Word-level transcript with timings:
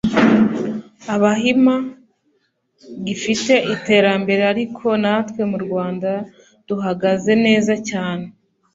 Abahima[…] 1.13 1.75
gifite 3.05 3.53
iterambere 3.75 4.43
ariko 4.53 4.85
natwe 5.03 5.41
mu 5.51 5.57
Rwanda 5.65 6.11
duhagaze 6.67 7.31
neza 7.45 7.73
cyane 7.89 8.25